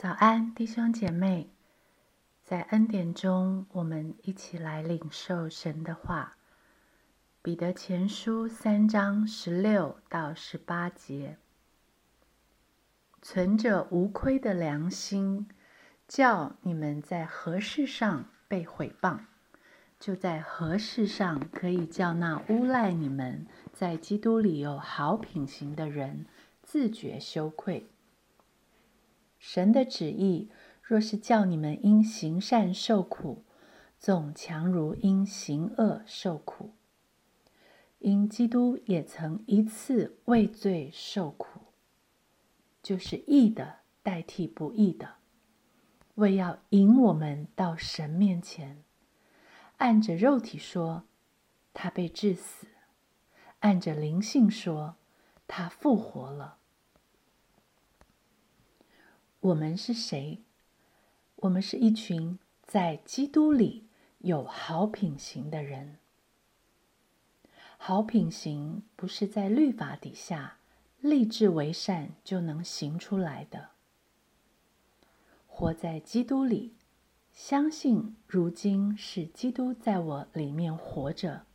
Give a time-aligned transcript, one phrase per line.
[0.00, 1.50] 早安，弟兄姐妹，
[2.42, 6.38] 在恩典中，我们一起来领受神的话。
[7.42, 11.36] 彼得前书三章十六到十八节，
[13.20, 15.46] 存着无亏的良心，
[16.08, 19.18] 叫你们在何事上被毁谤，
[19.98, 26.24] 就在何事上可以叫那诬赖你们在基督里有好品行的人
[26.62, 27.90] 自觉羞愧。
[29.40, 30.50] 神的旨意
[30.82, 33.42] 若是叫你们因行善受苦，
[33.98, 36.74] 总强如因行恶受苦。
[38.00, 41.72] 因基督也曾一次为罪受苦，
[42.82, 45.16] 就是义的代替不义的，
[46.16, 48.84] 为要引我们到神面前。
[49.78, 51.04] 按着肉体说，
[51.72, 52.66] 他被致死；
[53.60, 54.96] 按着灵性说，
[55.46, 56.58] 他复活了。
[59.40, 60.42] 我们是谁？
[61.36, 63.86] 我们是一群在基督里
[64.18, 65.96] 有好品行的人。
[67.78, 70.58] 好品行不是在律法底下
[71.00, 73.70] 立志为善就能行出来的。
[75.46, 76.74] 活在基督里，
[77.32, 81.46] 相信如今是基督在我里面活着，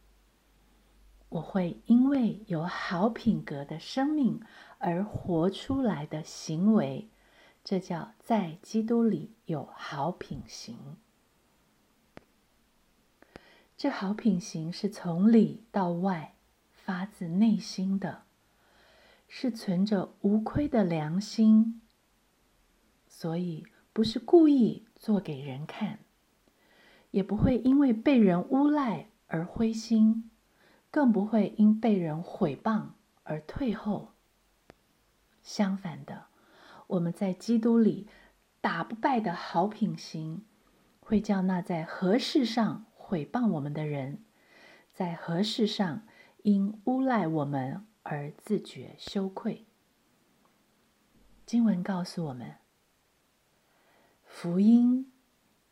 [1.30, 4.42] 我会因为有好品格的生命
[4.80, 7.08] 而活出来的行为。
[7.66, 10.98] 这叫在基督里有好品行。
[13.76, 16.36] 这好品行是从里到外
[16.72, 18.26] 发自内心的，
[19.28, 21.82] 是存着无亏的良心，
[23.08, 25.98] 所以不是故意做给人看，
[27.10, 30.30] 也不会因为被人诬赖而灰心，
[30.92, 32.90] 更不会因被人毁谤
[33.24, 34.12] 而退后。
[35.42, 36.28] 相反的。
[36.88, 38.08] 我们在基督里
[38.62, 40.44] 打不败的好品行，
[41.00, 44.24] 会叫那在何事上毁谤我们的人，
[44.94, 46.08] 在何事上
[46.44, 49.66] 因诬赖我们而自觉羞愧。
[51.46, 52.56] 经文告诉我们，
[54.24, 55.12] 福音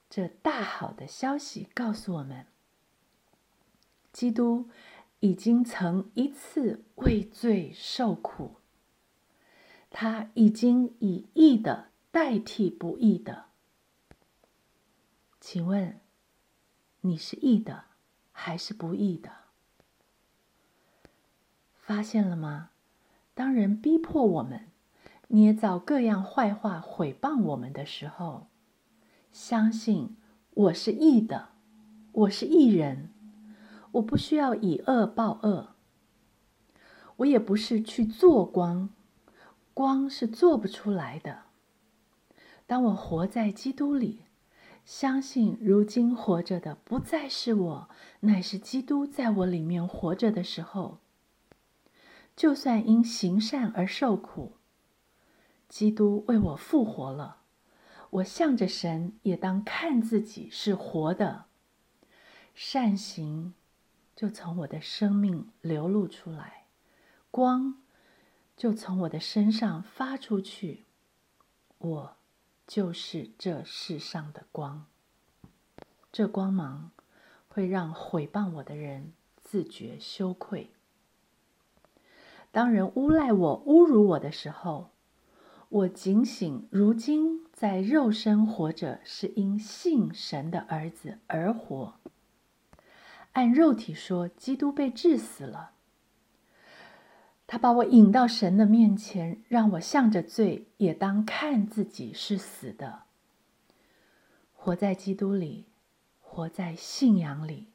[0.09, 2.45] 这大好的消息告诉我们，
[4.11, 4.69] 基督
[5.19, 8.57] 已经曾一次为罪受苦。
[9.95, 13.45] 他已经以义的代替不义的，
[15.39, 15.99] 请问
[17.01, 17.83] 你是义的
[18.31, 19.29] 还是不义的？
[21.75, 22.71] 发现了吗？
[23.35, 24.71] 当人逼迫我们、
[25.27, 28.47] 捏造各样坏话毁谤我们的时候，
[29.31, 30.17] 相信
[30.55, 31.49] 我是义的，
[32.13, 33.11] 我是义人，
[33.91, 35.75] 我不需要以恶报恶，
[37.17, 38.89] 我也不是去做光。
[39.73, 41.43] 光是做不出来的。
[42.65, 44.25] 当我活在基督里，
[44.85, 47.89] 相信如今活着的不再是我，
[48.21, 50.99] 乃是基督在我里面活着的时候，
[52.35, 54.53] 就算因行善而受苦，
[55.67, 57.37] 基督为我复活了，
[58.11, 61.45] 我向着神也当看自己是活的，
[62.53, 63.53] 善行
[64.15, 66.65] 就从我的生命流露出来，
[67.31, 67.82] 光。
[68.55, 70.85] 就从我的身上发出去，
[71.79, 72.15] 我
[72.65, 74.85] 就是这世上的光。
[76.11, 76.91] 这光芒
[77.47, 80.71] 会让毁谤我的人自觉羞愧。
[82.51, 84.91] 当人诬赖我、侮辱我的时候，
[85.69, 91.95] 我警醒：如今在肉身活着，是因信神的儿子而活。
[93.31, 95.72] 按肉体说，基督被治死了。
[97.53, 103.03] 他把我引到神的面前，让我向着罪，也当看自己是死的。
[104.55, 105.65] 活在基督里，
[106.19, 107.67] 活在信仰里，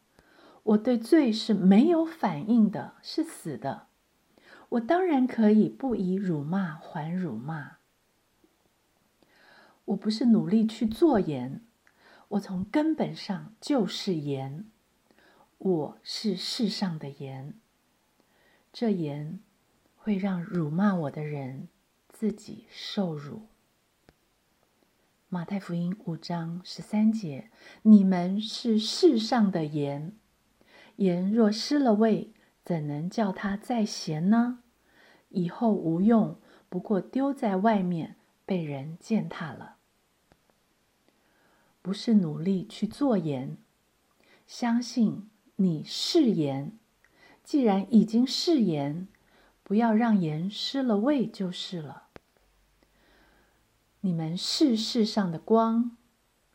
[0.64, 3.86] 我对罪是没有反应的，是死的。
[4.70, 7.76] 我当然可以不以辱骂还辱骂。
[9.84, 11.62] 我不是努力去做盐，
[12.30, 14.66] 我从根本上就是盐。
[15.58, 17.54] 我是世上的盐，
[18.72, 19.38] 这盐。
[20.08, 21.68] 会让辱骂我的人
[22.08, 23.42] 自己受辱。
[25.28, 27.50] 马太福音五章十三节：
[27.82, 30.16] 你们是世上的盐，
[30.96, 32.32] 盐若失了味，
[32.64, 34.60] 怎能叫它再咸呢？
[35.28, 36.38] 以后无用，
[36.70, 38.16] 不过丢在外面，
[38.46, 39.76] 被人践踏了。
[41.82, 43.58] 不是努力去做盐，
[44.46, 46.72] 相信你是盐。
[47.44, 49.06] 既然已经是盐。
[49.68, 52.04] 不要让盐失了味就是了。
[54.00, 55.94] 你们是世上的光，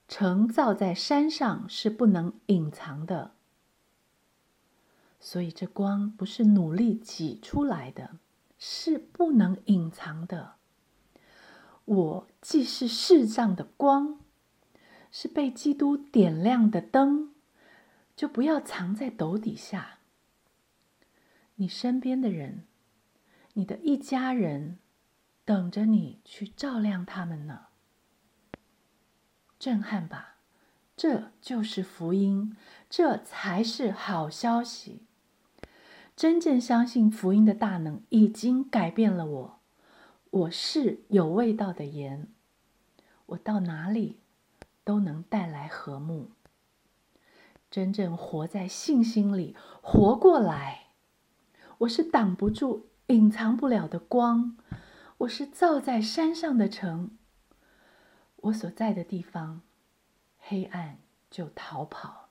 [0.08, 3.36] 城造在山上是不能隐藏的。
[5.20, 8.18] 所以这光不是努力挤出来的，
[8.58, 10.56] 是不能隐藏的。
[11.86, 14.22] 我既是世上的光，
[15.12, 17.36] 是被基督点亮的灯，
[18.16, 20.00] 就不要藏在斗底下。
[21.58, 22.64] 你身边的人，
[23.54, 24.80] 你的一家人，
[25.46, 27.68] 等着你去照亮他们呢。
[29.60, 30.38] 震撼吧，
[30.98, 32.58] 这就是福音，
[32.90, 35.06] 这才是好消息。
[36.16, 39.60] 真正相信福音的大能，已经改变了我。
[40.32, 42.28] 我是有味道的盐，
[43.28, 44.20] 我到哪里
[44.84, 46.32] 都能带来和睦。
[47.70, 50.88] 真正活在信心里，活过来。
[51.80, 54.56] 我是挡不住、隐藏不了的光，
[55.20, 57.18] 我是造在山上的城。
[58.38, 59.62] 我所在的地方，
[60.38, 62.23] 黑暗就逃跑。